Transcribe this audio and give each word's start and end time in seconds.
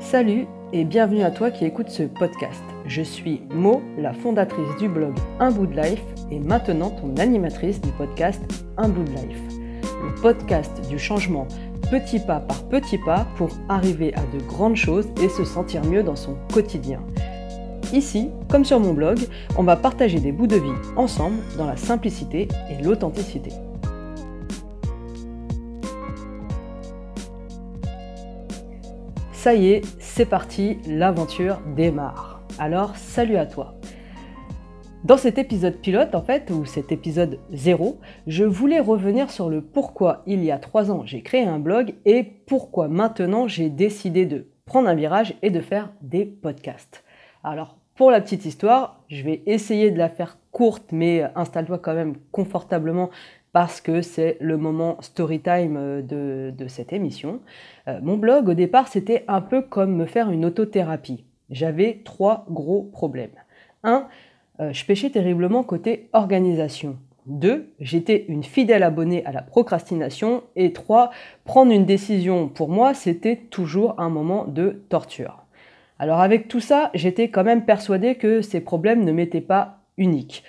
Salut 0.00 0.46
et 0.72 0.84
bienvenue 0.84 1.22
à 1.22 1.30
toi 1.30 1.50
qui 1.50 1.66
écoutes 1.66 1.90
ce 1.90 2.04
podcast. 2.04 2.62
Je 2.86 3.02
suis 3.02 3.42
Mo, 3.50 3.82
la 3.98 4.14
fondatrice 4.14 4.74
du 4.78 4.88
blog 4.88 5.14
Un 5.38 5.50
bout 5.50 5.66
de 5.66 5.78
life 5.78 6.02
et 6.30 6.38
maintenant 6.38 6.88
ton 6.88 7.14
animatrice 7.16 7.80
du 7.80 7.90
podcast 7.90 8.40
Un 8.78 8.88
bout 8.88 9.04
de 9.04 9.10
life. 9.10 9.42
Le 9.82 10.20
podcast 10.22 10.72
du 10.88 10.98
changement 10.98 11.46
petit 11.90 12.20
pas 12.20 12.40
par 12.40 12.62
petit 12.68 12.98
pas 12.98 13.26
pour 13.36 13.50
arriver 13.68 14.14
à 14.14 14.22
de 14.34 14.42
grandes 14.46 14.76
choses 14.76 15.08
et 15.22 15.28
se 15.28 15.44
sentir 15.44 15.84
mieux 15.84 16.02
dans 16.02 16.16
son 16.16 16.36
quotidien. 16.52 17.00
Ici, 17.92 18.30
comme 18.50 18.64
sur 18.64 18.80
mon 18.80 18.92
blog, 18.92 19.18
on 19.56 19.62
va 19.62 19.76
partager 19.76 20.20
des 20.20 20.32
bouts 20.32 20.46
de 20.46 20.56
vie 20.56 20.96
ensemble 20.96 21.36
dans 21.56 21.66
la 21.66 21.76
simplicité 21.76 22.48
et 22.70 22.82
l'authenticité. 22.82 23.50
Ça 29.48 29.54
y 29.54 29.70
est, 29.70 29.80
c'est 29.98 30.26
parti, 30.26 30.76
l'aventure 30.86 31.62
démarre. 31.74 32.42
Alors, 32.58 32.96
salut 32.96 33.38
à 33.38 33.46
toi. 33.46 33.76
Dans 35.04 35.16
cet 35.16 35.38
épisode 35.38 35.78
pilote, 35.78 36.14
en 36.14 36.20
fait, 36.20 36.50
ou 36.50 36.66
cet 36.66 36.92
épisode 36.92 37.40
0, 37.54 37.98
je 38.26 38.44
voulais 38.44 38.78
revenir 38.78 39.30
sur 39.30 39.48
le 39.48 39.62
pourquoi 39.62 40.22
il 40.26 40.44
y 40.44 40.50
a 40.50 40.58
trois 40.58 40.90
ans 40.90 41.06
j'ai 41.06 41.22
créé 41.22 41.44
un 41.44 41.58
blog 41.58 41.94
et 42.04 42.24
pourquoi 42.24 42.88
maintenant 42.88 43.48
j'ai 43.48 43.70
décidé 43.70 44.26
de 44.26 44.48
prendre 44.66 44.86
un 44.86 44.94
virage 44.94 45.34
et 45.40 45.48
de 45.48 45.62
faire 45.62 45.94
des 46.02 46.26
podcasts. 46.26 47.02
Alors, 47.42 47.78
pour 47.94 48.10
la 48.10 48.20
petite 48.20 48.44
histoire, 48.44 49.02
je 49.08 49.22
vais 49.22 49.42
essayer 49.46 49.90
de 49.90 49.96
la 49.96 50.10
faire 50.10 50.36
courte, 50.52 50.92
mais 50.92 51.24
installe-toi 51.36 51.78
quand 51.78 51.94
même 51.94 52.16
confortablement 52.32 53.08
parce 53.58 53.80
que 53.80 54.02
c'est 54.02 54.36
le 54.38 54.56
moment 54.56 54.98
story 55.00 55.40
time 55.40 55.76
euh, 55.76 56.52
de, 56.52 56.68
cette 56.68 56.92
émission. 56.92 57.40
Euh, 57.88 57.98
mon 58.00 58.16
blog, 58.16 58.48
au 58.50 58.54
départ, 58.54 58.86
c'était 58.86 59.24
un 59.26 59.40
peu 59.40 59.62
comme 59.62 59.96
me 59.96 60.06
faire 60.06 60.30
une 60.30 60.44
autothérapie. 60.44 61.24
J'avais 61.50 62.02
trois 62.04 62.46
gros 62.48 62.84
problèmes. 62.84 63.34
Un, 63.82 64.06
euh, 64.60 64.72
je 64.72 64.84
pêchais 64.84 65.10
terriblement 65.10 65.64
côté 65.64 66.08
organisation. 66.12 66.98
Deux, 67.26 67.72
j'étais 67.80 68.26
une 68.28 68.44
fidèle 68.44 68.84
abonnée 68.84 69.26
à 69.26 69.32
la 69.32 69.42
procrastination. 69.42 70.44
Et 70.54 70.72
trois, 70.72 71.10
prendre 71.44 71.72
une 71.72 71.84
décision 71.84 72.46
pour 72.46 72.68
moi, 72.68 72.94
c'était 72.94 73.38
toujours 73.50 73.98
un 73.98 74.08
moment 74.08 74.44
de 74.44 74.84
torture. 74.88 75.42
Alors 75.98 76.20
avec 76.20 76.46
tout 76.46 76.60
ça, 76.60 76.92
j'étais 76.94 77.28
quand 77.28 77.42
même 77.42 77.64
persuadée 77.64 78.14
que 78.14 78.40
ces 78.40 78.60
problèmes 78.60 79.04
ne 79.04 79.10
m'étaient 79.10 79.40
pas 79.40 79.80
uniques, 79.96 80.44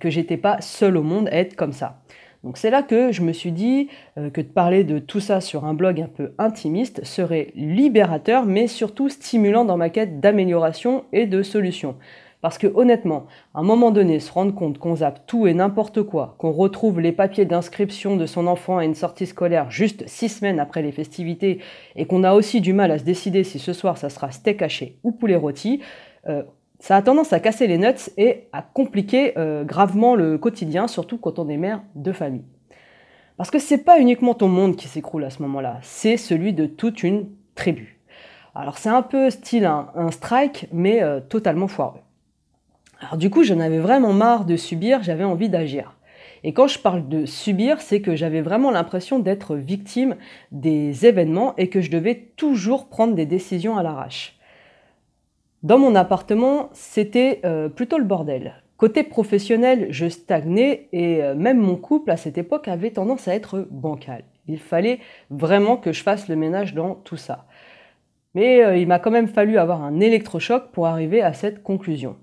que 0.00 0.08
j'étais 0.08 0.38
pas 0.38 0.62
seule 0.62 0.96
au 0.96 1.02
monde 1.02 1.28
à 1.28 1.36
être 1.36 1.56
comme 1.56 1.74
ça. 1.74 1.98
Donc 2.44 2.58
c'est 2.58 2.70
là 2.70 2.82
que 2.82 3.10
je 3.10 3.22
me 3.22 3.32
suis 3.32 3.52
dit 3.52 3.88
euh, 4.18 4.28
que 4.28 4.42
de 4.42 4.46
parler 4.46 4.84
de 4.84 4.98
tout 4.98 5.20
ça 5.20 5.40
sur 5.40 5.64
un 5.64 5.72
blog 5.72 6.00
un 6.02 6.08
peu 6.08 6.32
intimiste 6.36 7.02
serait 7.02 7.52
libérateur, 7.56 8.44
mais 8.44 8.66
surtout 8.66 9.08
stimulant 9.08 9.64
dans 9.64 9.78
ma 9.78 9.88
quête 9.88 10.20
d'amélioration 10.20 11.04
et 11.12 11.26
de 11.26 11.42
solutions. 11.42 11.96
Parce 12.42 12.58
que 12.58 12.66
honnêtement, 12.66 13.24
à 13.54 13.60
un 13.60 13.62
moment 13.62 13.90
donné, 13.90 14.20
se 14.20 14.30
rendre 14.30 14.54
compte 14.54 14.76
qu'on 14.76 14.96
zappe 14.96 15.26
tout 15.26 15.46
et 15.46 15.54
n'importe 15.54 16.02
quoi, 16.02 16.34
qu'on 16.36 16.52
retrouve 16.52 17.00
les 17.00 17.12
papiers 17.12 17.46
d'inscription 17.46 18.18
de 18.18 18.26
son 18.26 18.46
enfant 18.46 18.76
à 18.76 18.84
une 18.84 18.94
sortie 18.94 19.24
scolaire 19.24 19.70
juste 19.70 20.06
six 20.06 20.28
semaines 20.28 20.60
après 20.60 20.82
les 20.82 20.92
festivités, 20.92 21.60
et 21.96 22.04
qu'on 22.04 22.24
a 22.24 22.34
aussi 22.34 22.60
du 22.60 22.74
mal 22.74 22.90
à 22.90 22.98
se 22.98 23.04
décider 23.04 23.44
si 23.44 23.58
ce 23.58 23.72
soir 23.72 23.96
ça 23.96 24.10
sera 24.10 24.30
steak 24.30 24.60
haché 24.60 24.98
ou 25.02 25.12
poulet 25.12 25.36
rôti, 25.36 25.80
euh, 26.28 26.42
ça 26.84 26.96
a 26.96 27.00
tendance 27.00 27.32
à 27.32 27.40
casser 27.40 27.66
les 27.66 27.78
nuts 27.78 28.10
et 28.18 28.46
à 28.52 28.60
compliquer 28.60 29.38
euh, 29.38 29.64
gravement 29.64 30.14
le 30.14 30.36
quotidien, 30.36 30.86
surtout 30.86 31.16
quand 31.16 31.38
on 31.38 31.48
est 31.48 31.56
mère 31.56 31.80
de 31.94 32.12
famille. 32.12 32.44
Parce 33.38 33.50
que 33.50 33.58
c'est 33.58 33.78
pas 33.78 33.98
uniquement 33.98 34.34
ton 34.34 34.48
monde 34.48 34.76
qui 34.76 34.86
s'écroule 34.86 35.24
à 35.24 35.30
ce 35.30 35.40
moment-là, 35.40 35.78
c'est 35.80 36.18
celui 36.18 36.52
de 36.52 36.66
toute 36.66 37.02
une 37.02 37.30
tribu. 37.54 37.98
Alors 38.54 38.76
c'est 38.76 38.90
un 38.90 39.00
peu 39.00 39.30
style 39.30 39.64
un, 39.64 40.10
strike, 40.10 40.66
mais 40.74 41.02
euh, 41.02 41.20
totalement 41.20 41.68
foireux. 41.68 42.00
Alors 43.00 43.16
du 43.16 43.30
coup, 43.30 43.44
j'en 43.44 43.60
avais 43.60 43.78
vraiment 43.78 44.12
marre 44.12 44.44
de 44.44 44.58
subir, 44.58 45.02
j'avais 45.02 45.24
envie 45.24 45.48
d'agir. 45.48 45.96
Et 46.42 46.52
quand 46.52 46.66
je 46.66 46.78
parle 46.78 47.08
de 47.08 47.24
subir, 47.24 47.80
c'est 47.80 48.02
que 48.02 48.14
j'avais 48.14 48.42
vraiment 48.42 48.70
l'impression 48.70 49.20
d'être 49.20 49.56
victime 49.56 50.16
des 50.52 51.06
événements 51.06 51.56
et 51.56 51.70
que 51.70 51.80
je 51.80 51.90
devais 51.90 52.30
toujours 52.36 52.90
prendre 52.90 53.14
des 53.14 53.24
décisions 53.24 53.78
à 53.78 53.82
l'arrache. 53.82 54.38
Dans 55.64 55.78
mon 55.78 55.94
appartement, 55.94 56.68
c'était 56.74 57.40
euh, 57.46 57.70
plutôt 57.70 57.96
le 57.96 58.04
bordel. 58.04 58.62
Côté 58.76 59.02
professionnel, 59.02 59.86
je 59.88 60.10
stagnais 60.10 60.88
et 60.92 61.22
euh, 61.22 61.34
même 61.34 61.56
mon 61.56 61.76
couple 61.76 62.10
à 62.10 62.18
cette 62.18 62.36
époque 62.36 62.68
avait 62.68 62.90
tendance 62.90 63.28
à 63.28 63.34
être 63.34 63.66
bancal. 63.70 64.24
Il 64.46 64.58
fallait 64.58 64.98
vraiment 65.30 65.78
que 65.78 65.90
je 65.90 66.02
fasse 66.02 66.28
le 66.28 66.36
ménage 66.36 66.74
dans 66.74 66.96
tout 66.96 67.16
ça. 67.16 67.46
Mais 68.34 68.62
euh, 68.62 68.76
il 68.76 68.86
m'a 68.86 68.98
quand 68.98 69.10
même 69.10 69.26
fallu 69.26 69.56
avoir 69.56 69.82
un 69.82 70.00
électrochoc 70.00 70.70
pour 70.70 70.86
arriver 70.86 71.22
à 71.22 71.32
cette 71.32 71.62
conclusion. 71.62 72.16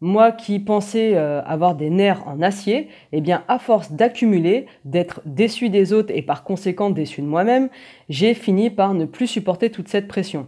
Moi 0.00 0.32
qui 0.32 0.58
pensais 0.58 1.16
avoir 1.16 1.74
des 1.74 1.88
nerfs 1.88 2.26
en 2.26 2.42
acier, 2.42 2.88
eh 3.12 3.22
bien 3.22 3.42
à 3.48 3.58
force 3.58 3.92
d'accumuler, 3.92 4.66
d'être 4.84 5.22
déçu 5.24 5.70
des 5.70 5.94
autres 5.94 6.12
et 6.14 6.20
par 6.20 6.44
conséquent 6.44 6.90
déçu 6.90 7.22
de 7.22 7.26
moi-même, 7.26 7.70
j'ai 8.10 8.34
fini 8.34 8.68
par 8.68 8.92
ne 8.92 9.06
plus 9.06 9.26
supporter 9.26 9.70
toute 9.70 9.88
cette 9.88 10.08
pression. 10.08 10.46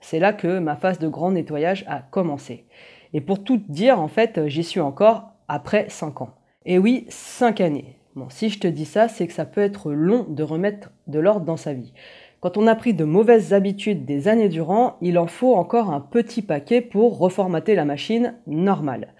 C'est 0.00 0.18
là 0.18 0.32
que 0.32 0.58
ma 0.58 0.76
phase 0.76 0.98
de 0.98 1.08
grand 1.08 1.32
nettoyage 1.32 1.84
a 1.88 2.00
commencé. 2.00 2.66
Et 3.12 3.20
pour 3.20 3.42
tout 3.42 3.62
dire, 3.68 4.00
en 4.00 4.08
fait, 4.08 4.46
j'y 4.46 4.64
suis 4.64 4.80
encore 4.80 5.30
après 5.48 5.88
5 5.88 6.22
ans. 6.22 6.34
Et 6.64 6.78
oui, 6.78 7.06
5 7.08 7.60
années. 7.60 7.96
Bon, 8.14 8.28
si 8.30 8.48
je 8.48 8.58
te 8.58 8.66
dis 8.66 8.84
ça, 8.84 9.08
c'est 9.08 9.26
que 9.26 9.32
ça 9.32 9.44
peut 9.44 9.60
être 9.60 9.92
long 9.92 10.26
de 10.28 10.42
remettre 10.42 10.90
de 11.06 11.18
l'ordre 11.18 11.44
dans 11.44 11.56
sa 11.56 11.74
vie. 11.74 11.92
Quand 12.40 12.56
on 12.56 12.66
a 12.66 12.74
pris 12.74 12.94
de 12.94 13.04
mauvaises 13.04 13.52
habitudes 13.52 14.04
des 14.04 14.28
années 14.28 14.48
durant, 14.48 14.96
il 15.00 15.18
en 15.18 15.26
faut 15.26 15.54
encore 15.54 15.90
un 15.90 16.00
petit 16.00 16.42
paquet 16.42 16.80
pour 16.80 17.18
reformater 17.18 17.74
la 17.74 17.84
machine 17.84 18.34
normale. 18.46 19.14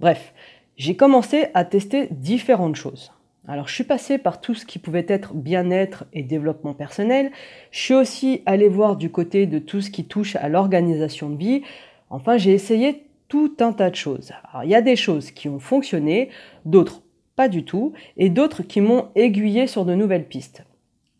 Bref, 0.00 0.34
j'ai 0.76 0.96
commencé 0.96 1.46
à 1.54 1.64
tester 1.64 2.08
différentes 2.10 2.76
choses. 2.76 3.12
Alors 3.46 3.68
je 3.68 3.74
suis 3.74 3.84
passé 3.84 4.16
par 4.16 4.40
tout 4.40 4.54
ce 4.54 4.64
qui 4.64 4.78
pouvait 4.78 5.04
être 5.06 5.34
bien-être 5.34 6.04
et 6.14 6.22
développement 6.22 6.72
personnel. 6.72 7.30
Je 7.70 7.78
suis 7.78 7.94
aussi 7.94 8.42
allé 8.46 8.68
voir 8.68 8.96
du 8.96 9.10
côté 9.10 9.46
de 9.46 9.58
tout 9.58 9.82
ce 9.82 9.90
qui 9.90 10.06
touche 10.06 10.36
à 10.36 10.48
l'organisation 10.48 11.28
de 11.28 11.36
vie. 11.36 11.62
Enfin, 12.08 12.38
j'ai 12.38 12.52
essayé 12.52 13.04
tout 13.28 13.52
un 13.60 13.72
tas 13.72 13.90
de 13.90 13.96
choses. 13.96 14.32
Alors 14.50 14.64
il 14.64 14.70
y 14.70 14.74
a 14.74 14.82
des 14.82 14.96
choses 14.96 15.30
qui 15.30 15.48
ont 15.48 15.58
fonctionné, 15.58 16.30
d'autres 16.64 17.02
pas 17.36 17.48
du 17.48 17.64
tout, 17.64 17.92
et 18.16 18.30
d'autres 18.30 18.62
qui 18.62 18.80
m'ont 18.80 19.08
aiguillé 19.14 19.66
sur 19.66 19.84
de 19.84 19.94
nouvelles 19.94 20.26
pistes. 20.26 20.64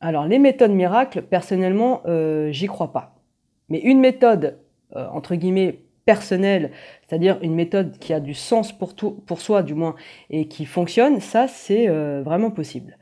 Alors 0.01 0.27
les 0.27 0.39
méthodes 0.39 0.71
miracles, 0.71 1.23
personnellement, 1.23 2.03
euh, 2.06 2.53
j'y 2.53 2.67
crois 2.67 2.93
pas. 2.93 3.17
Mais 3.69 3.81
une 3.81 4.01
méthode, 4.01 4.59
euh, 4.97 5.06
entre 5.09 5.35
guillemets, 5.35 5.81
personnelle, 6.05 6.71
c'est-à-dire 7.03 7.39
une 7.43 7.55
méthode 7.55 7.99
qui 7.99 8.13
a 8.13 8.21
du 8.21 8.35
sens 8.35 8.73
pour, 8.73 8.95
tout, 8.95 9.23
pour 9.27 9.41
soi 9.41 9.63
du 9.63 9.75
moins 9.75 9.95
et 10.31 10.47
qui 10.49 10.67
fonctionne, 10.67 11.21
ça 11.21 11.49
c'est 11.49 11.89
euh, 11.89 12.23
vraiment 12.23 12.51
possible. 12.51 12.99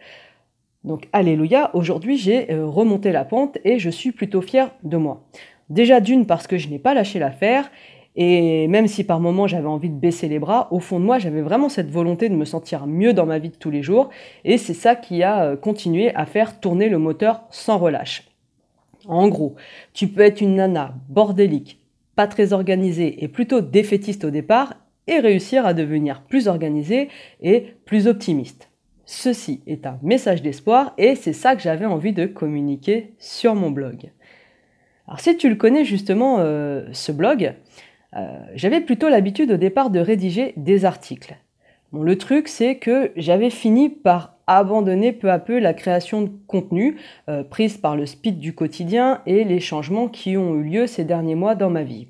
Donc 0.84 1.08
alléluia, 1.12 1.70
aujourd'hui 1.74 2.16
j'ai 2.16 2.52
euh, 2.52 2.66
remonté 2.66 3.12
la 3.12 3.24
pente 3.24 3.58
et 3.64 3.78
je 3.78 3.90
suis 3.90 4.12
plutôt 4.12 4.40
fier 4.40 4.70
de 4.82 4.96
moi. 4.96 5.24
Déjà 5.68 6.00
d'une 6.00 6.26
parce 6.26 6.46
que 6.46 6.58
je 6.58 6.68
n'ai 6.68 6.78
pas 6.78 6.94
lâché 6.94 7.18
l'affaire 7.18 7.70
et 8.14 8.68
même 8.68 8.88
si 8.88 9.04
par 9.04 9.20
moments 9.20 9.46
j'avais 9.46 9.68
envie 9.68 9.88
de 9.88 9.98
baisser 9.98 10.28
les 10.28 10.38
bras, 10.38 10.68
au 10.70 10.80
fond 10.80 11.00
de 11.00 11.04
moi 11.04 11.18
j'avais 11.18 11.42
vraiment 11.42 11.68
cette 11.68 11.90
volonté 11.90 12.28
de 12.28 12.34
me 12.34 12.44
sentir 12.44 12.86
mieux 12.86 13.14
dans 13.14 13.26
ma 13.26 13.38
vie 13.38 13.50
de 13.50 13.56
tous 13.56 13.70
les 13.70 13.82
jours 13.82 14.10
et 14.44 14.58
c'est 14.58 14.74
ça 14.74 14.96
qui 14.96 15.22
a 15.22 15.44
euh, 15.44 15.56
continué 15.56 16.14
à 16.14 16.26
faire 16.26 16.60
tourner 16.60 16.88
le 16.88 16.98
moteur 16.98 17.42
sans 17.50 17.78
relâche. 17.78 18.28
En 19.08 19.28
gros, 19.28 19.56
tu 19.94 20.08
peux 20.08 20.20
être 20.20 20.40
une 20.40 20.56
nana 20.56 20.94
bordélique, 21.08 21.81
pas 22.16 22.26
très 22.26 22.52
organisé 22.52 23.22
et 23.24 23.28
plutôt 23.28 23.60
défaitiste 23.60 24.24
au 24.24 24.30
départ, 24.30 24.74
et 25.06 25.18
réussir 25.18 25.66
à 25.66 25.74
devenir 25.74 26.22
plus 26.22 26.48
organisé 26.48 27.08
et 27.40 27.74
plus 27.84 28.06
optimiste. 28.06 28.68
Ceci 29.04 29.62
est 29.66 29.86
un 29.86 29.98
message 30.02 30.42
d'espoir 30.42 30.94
et 30.96 31.16
c'est 31.16 31.32
ça 31.32 31.56
que 31.56 31.62
j'avais 31.62 31.86
envie 31.86 32.12
de 32.12 32.26
communiquer 32.26 33.14
sur 33.18 33.54
mon 33.54 33.70
blog. 33.70 34.10
Alors 35.08 35.20
si 35.20 35.36
tu 35.36 35.48
le 35.48 35.56
connais 35.56 35.84
justement, 35.84 36.36
euh, 36.38 36.86
ce 36.92 37.10
blog, 37.10 37.54
euh, 38.14 38.38
j'avais 38.54 38.80
plutôt 38.80 39.08
l'habitude 39.08 39.50
au 39.50 39.56
départ 39.56 39.90
de 39.90 39.98
rédiger 39.98 40.54
des 40.56 40.84
articles. 40.84 41.36
Le 41.92 42.16
truc 42.16 42.48
c'est 42.48 42.76
que 42.76 43.10
j'avais 43.16 43.50
fini 43.50 43.90
par 43.90 44.31
abandonner 44.46 45.12
peu 45.12 45.30
à 45.30 45.38
peu 45.38 45.58
la 45.58 45.74
création 45.74 46.22
de 46.22 46.30
contenu 46.46 46.96
euh, 47.28 47.42
prise 47.42 47.76
par 47.76 47.96
le 47.96 48.06
speed 48.06 48.38
du 48.38 48.54
quotidien 48.54 49.20
et 49.26 49.44
les 49.44 49.60
changements 49.60 50.08
qui 50.08 50.36
ont 50.36 50.54
eu 50.54 50.62
lieu 50.62 50.86
ces 50.86 51.04
derniers 51.04 51.34
mois 51.34 51.54
dans 51.54 51.70
ma 51.70 51.82
vie. 51.82 52.08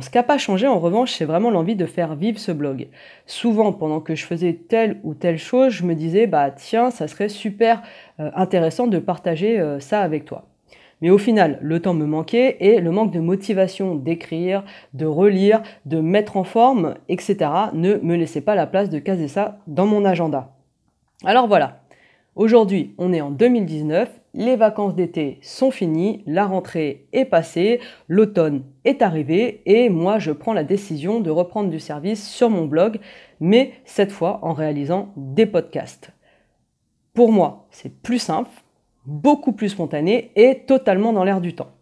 Ce 0.00 0.08
qui 0.08 0.16
n'a 0.16 0.22
pas 0.22 0.38
changé 0.38 0.66
en 0.66 0.78
revanche, 0.78 1.12
c'est 1.12 1.26
vraiment 1.26 1.50
l'envie 1.50 1.76
de 1.76 1.84
faire 1.84 2.14
vivre 2.14 2.38
ce 2.38 2.50
blog. 2.50 2.88
Souvent, 3.26 3.74
pendant 3.74 4.00
que 4.00 4.14
je 4.14 4.24
faisais 4.24 4.54
telle 4.54 4.98
ou 5.02 5.12
telle 5.12 5.36
chose, 5.36 5.72
je 5.72 5.84
me 5.84 5.94
disais, 5.94 6.26
bah 6.26 6.50
tiens, 6.50 6.90
ça 6.90 7.08
serait 7.08 7.28
super 7.28 7.82
euh, 8.18 8.30
intéressant 8.34 8.86
de 8.86 8.98
partager 8.98 9.60
euh, 9.60 9.80
ça 9.80 10.00
avec 10.00 10.24
toi. 10.24 10.46
Mais 11.02 11.10
au 11.10 11.18
final, 11.18 11.58
le 11.60 11.80
temps 11.80 11.94
me 11.94 12.06
manquait 12.06 12.56
et 12.60 12.80
le 12.80 12.90
manque 12.90 13.12
de 13.12 13.20
motivation 13.20 13.94
d'écrire, 13.94 14.64
de 14.94 15.04
relire, 15.04 15.62
de 15.84 16.00
mettre 16.00 16.38
en 16.38 16.44
forme, 16.44 16.94
etc. 17.08 17.50
ne 17.74 17.96
me 17.96 18.16
laissait 18.16 18.40
pas 18.40 18.54
la 18.54 18.66
place 18.66 18.88
de 18.88 18.98
caser 18.98 19.28
ça 19.28 19.58
dans 19.66 19.86
mon 19.86 20.06
agenda. 20.06 20.54
Alors 21.24 21.46
voilà, 21.46 21.82
Aujourd'hui, 22.34 22.94
on 22.96 23.12
est 23.12 23.20
en 23.20 23.30
2019, 23.30 24.08
les 24.32 24.56
vacances 24.56 24.94
d'été 24.94 25.38
sont 25.42 25.70
finies, 25.70 26.22
la 26.26 26.46
rentrée 26.46 27.06
est 27.12 27.26
passée, 27.26 27.78
l'automne 28.08 28.64
est 28.86 29.02
arrivé 29.02 29.60
et 29.66 29.90
moi 29.90 30.18
je 30.18 30.32
prends 30.32 30.54
la 30.54 30.64
décision 30.64 31.20
de 31.20 31.28
reprendre 31.28 31.68
du 31.68 31.78
service 31.78 32.26
sur 32.26 32.48
mon 32.48 32.64
blog, 32.64 33.00
mais 33.38 33.74
cette 33.84 34.12
fois 34.12 34.38
en 34.40 34.54
réalisant 34.54 35.12
des 35.18 35.44
podcasts. 35.44 36.12
Pour 37.12 37.30
moi, 37.30 37.66
c'est 37.70 38.00
plus 38.00 38.18
simple, 38.18 38.50
beaucoup 39.04 39.52
plus 39.52 39.68
spontané 39.68 40.32
et 40.34 40.60
totalement 40.60 41.12
dans 41.12 41.24
l'air 41.24 41.42
du 41.42 41.54
temps. 41.54 41.72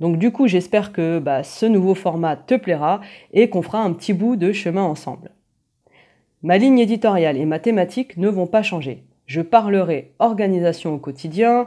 Donc 0.00 0.18
du 0.18 0.32
coup, 0.32 0.48
j'espère 0.48 0.92
que 0.92 1.18
bah, 1.18 1.42
ce 1.44 1.64
nouveau 1.64 1.94
format 1.94 2.36
te 2.36 2.56
plaira 2.56 3.00
et 3.32 3.48
qu'on 3.48 3.62
fera 3.62 3.80
un 3.80 3.94
petit 3.94 4.12
bout 4.12 4.36
de 4.36 4.52
chemin 4.52 4.82
ensemble. 4.82 5.30
Ma 6.44 6.56
ligne 6.56 6.78
éditoriale 6.78 7.36
et 7.36 7.44
ma 7.46 7.58
thématique 7.58 8.16
ne 8.16 8.28
vont 8.28 8.46
pas 8.46 8.62
changer. 8.62 9.02
Je 9.26 9.40
parlerai 9.40 10.12
organisation 10.20 10.94
au 10.94 10.98
quotidien, 10.98 11.66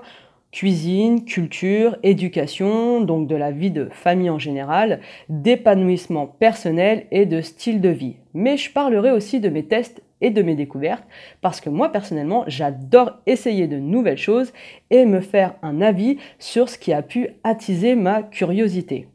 cuisine, 0.54 1.26
culture, 1.26 1.98
éducation, 2.04 3.02
donc 3.02 3.28
de 3.28 3.36
la 3.36 3.52
vie 3.52 3.72
de 3.72 3.90
famille 3.92 4.30
en 4.30 4.40
général, 4.40 5.02
d'épanouissement 5.28 6.26
personnel 6.26 7.06
et 7.12 7.26
de 7.26 7.42
style 7.42 7.82
de 7.82 7.90
vie. 7.90 8.16
Mais 8.34 8.56
je 8.56 8.72
parlerai 8.72 9.12
aussi 9.12 9.42
de 9.42 9.50
mes 9.50 9.66
tests 9.66 10.02
et 10.22 10.30
de 10.30 10.42
mes 10.42 10.56
découvertes, 10.56 11.04
parce 11.42 11.60
que 11.60 11.70
moi 11.70 11.90
personnellement, 11.90 12.46
j'adore 12.48 13.18
essayer 13.26 13.68
de 13.68 13.78
nouvelles 13.78 14.18
choses 14.18 14.54
et 14.90 15.06
me 15.06 15.20
faire 15.20 15.56
un 15.64 15.82
avis 15.82 16.18
sur 16.40 16.70
ce 16.70 16.78
qui 16.78 16.94
a 16.94 17.02
pu 17.02 17.28
attiser 17.44 17.96
ma 17.96 18.24
curiosité. 18.24 19.10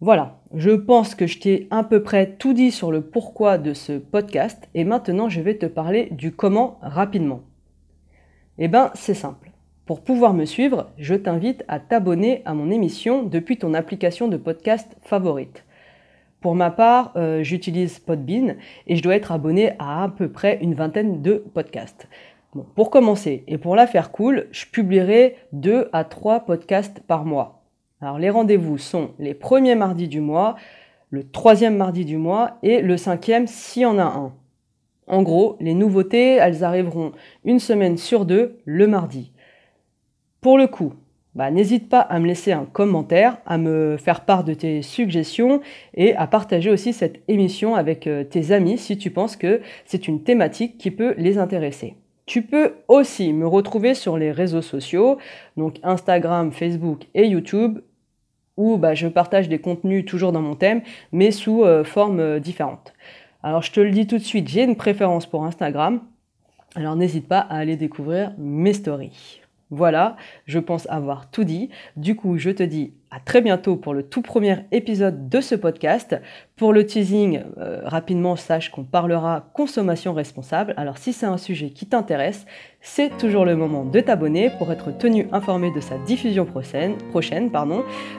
Voilà, 0.00 0.38
je 0.54 0.70
pense 0.70 1.16
que 1.16 1.26
je 1.26 1.40
t'ai 1.40 1.66
à 1.72 1.82
peu 1.82 2.04
près 2.04 2.36
tout 2.36 2.52
dit 2.52 2.70
sur 2.70 2.92
le 2.92 3.00
pourquoi 3.00 3.58
de 3.58 3.74
ce 3.74 3.98
podcast 3.98 4.68
et 4.74 4.84
maintenant 4.84 5.28
je 5.28 5.40
vais 5.40 5.58
te 5.58 5.66
parler 5.66 6.06
du 6.12 6.30
comment 6.30 6.78
rapidement. 6.82 7.40
Eh 8.58 8.68
bien, 8.68 8.92
c'est 8.94 9.14
simple. 9.14 9.50
Pour 9.86 10.04
pouvoir 10.04 10.34
me 10.34 10.44
suivre, 10.44 10.90
je 10.98 11.16
t'invite 11.16 11.64
à 11.66 11.80
t'abonner 11.80 12.42
à 12.44 12.54
mon 12.54 12.70
émission 12.70 13.24
depuis 13.24 13.56
ton 13.56 13.74
application 13.74 14.28
de 14.28 14.36
podcast 14.36 14.96
favorite. 15.02 15.64
Pour 16.40 16.54
ma 16.54 16.70
part, 16.70 17.12
euh, 17.16 17.42
j'utilise 17.42 17.98
Podbean 17.98 18.54
et 18.86 18.94
je 18.94 19.02
dois 19.02 19.16
être 19.16 19.32
abonné 19.32 19.72
à 19.80 20.04
à 20.04 20.08
peu 20.08 20.30
près 20.30 20.58
une 20.62 20.74
vingtaine 20.74 21.22
de 21.22 21.44
podcasts. 21.54 22.08
pour 22.76 22.90
commencer 22.90 23.42
et 23.48 23.58
pour 23.58 23.74
la 23.74 23.88
faire 23.88 24.12
cool, 24.12 24.46
je 24.52 24.64
publierai 24.66 25.36
deux 25.52 25.88
à 25.92 26.04
trois 26.04 26.40
podcasts 26.40 27.00
par 27.00 27.24
mois. 27.24 27.57
Alors 28.00 28.18
les 28.18 28.30
rendez-vous 28.30 28.78
sont 28.78 29.10
les 29.18 29.34
premiers 29.34 29.74
mardis 29.74 30.08
du 30.08 30.20
mois, 30.20 30.56
le 31.10 31.28
troisième 31.28 31.76
mardi 31.76 32.04
du 32.04 32.16
mois 32.16 32.58
et 32.62 32.80
le 32.80 32.96
cinquième 32.96 33.46
s'il 33.46 33.82
y 33.82 33.86
en 33.86 33.98
a 33.98 34.04
un. 34.04 34.32
En 35.08 35.22
gros, 35.22 35.56
les 35.58 35.74
nouveautés, 35.74 36.34
elles 36.34 36.64
arriveront 36.64 37.12
une 37.44 37.58
semaine 37.58 37.96
sur 37.96 38.24
deux 38.24 38.58
le 38.66 38.86
mardi. 38.86 39.32
Pour 40.40 40.58
le 40.58 40.66
coup, 40.66 40.92
bah, 41.34 41.50
n'hésite 41.50 41.88
pas 41.88 42.00
à 42.00 42.20
me 42.20 42.26
laisser 42.26 42.52
un 42.52 42.66
commentaire, 42.66 43.38
à 43.46 43.58
me 43.58 43.96
faire 43.96 44.24
part 44.24 44.44
de 44.44 44.54
tes 44.54 44.82
suggestions 44.82 45.60
et 45.94 46.14
à 46.14 46.26
partager 46.26 46.70
aussi 46.70 46.92
cette 46.92 47.22
émission 47.26 47.74
avec 47.74 48.06
euh, 48.06 48.22
tes 48.22 48.52
amis 48.52 48.78
si 48.78 48.98
tu 48.98 49.10
penses 49.10 49.36
que 49.36 49.60
c'est 49.84 50.08
une 50.08 50.22
thématique 50.22 50.78
qui 50.78 50.90
peut 50.90 51.14
les 51.16 51.38
intéresser. 51.38 51.94
Tu 52.26 52.42
peux 52.42 52.74
aussi 52.88 53.32
me 53.32 53.46
retrouver 53.46 53.94
sur 53.94 54.18
les 54.18 54.32
réseaux 54.32 54.62
sociaux, 54.62 55.16
donc 55.56 55.76
Instagram, 55.82 56.52
Facebook 56.52 57.06
et 57.14 57.26
YouTube, 57.26 57.78
où 58.58 58.76
bah, 58.76 58.94
je 58.94 59.08
partage 59.08 59.48
des 59.48 59.60
contenus 59.60 60.04
toujours 60.04 60.32
dans 60.32 60.42
mon 60.42 60.54
thème, 60.54 60.82
mais 61.12 61.30
sous 61.30 61.64
euh, 61.64 61.84
formes 61.84 62.20
euh, 62.20 62.40
différentes. 62.40 62.92
Alors 63.42 63.62
je 63.62 63.72
te 63.72 63.80
le 63.80 63.90
dis 63.90 64.06
tout 64.06 64.18
de 64.18 64.22
suite, 64.22 64.48
j'ai 64.48 64.64
une 64.64 64.76
préférence 64.76 65.24
pour 65.24 65.44
Instagram. 65.44 66.02
Alors 66.74 66.96
n'hésite 66.96 67.26
pas 67.26 67.38
à 67.38 67.56
aller 67.56 67.76
découvrir 67.76 68.34
mes 68.36 68.74
stories. 68.74 69.40
Voilà, 69.70 70.16
je 70.46 70.58
pense 70.58 70.88
avoir 70.88 71.30
tout 71.30 71.44
dit. 71.44 71.68
Du 71.96 72.16
coup, 72.16 72.38
je 72.38 72.50
te 72.50 72.62
dis 72.62 72.94
à 73.10 73.20
très 73.20 73.40
bientôt 73.40 73.76
pour 73.76 73.94
le 73.94 74.02
tout 74.02 74.22
premier 74.22 74.66
épisode 74.72 75.28
de 75.28 75.40
ce 75.40 75.54
podcast. 75.54 76.16
Pour 76.56 76.72
le 76.72 76.84
teasing, 76.84 77.42
euh, 77.58 77.80
rapidement, 77.84 78.36
sache 78.36 78.70
qu'on 78.70 78.84
parlera 78.84 79.50
consommation 79.54 80.12
responsable. 80.12 80.74
Alors 80.76 80.98
si 80.98 81.12
c'est 81.12 81.26
un 81.26 81.38
sujet 81.38 81.70
qui 81.70 81.86
t'intéresse, 81.86 82.46
c'est 82.80 83.16
toujours 83.18 83.44
le 83.44 83.56
moment 83.56 83.84
de 83.84 84.00
t'abonner 84.00 84.50
pour 84.58 84.72
être 84.72 84.96
tenu 84.96 85.28
informé 85.32 85.70
de 85.70 85.80
sa 85.80 85.98
diffusion 85.98 86.44
prochaine. 86.44 86.96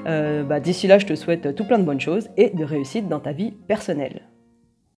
Euh, 0.08 0.44
bah, 0.44 0.60
d'ici 0.60 0.88
là, 0.88 0.98
je 0.98 1.06
te 1.06 1.16
souhaite 1.16 1.56
tout 1.56 1.66
plein 1.66 1.80
de 1.80 1.84
bonnes 1.84 2.02
choses 2.02 2.30
et 2.38 2.50
de 2.50 2.64
réussite 2.64 3.08
dans 3.08 3.20
ta 3.20 3.32
vie 3.32 3.52
personnelle. 3.52 4.22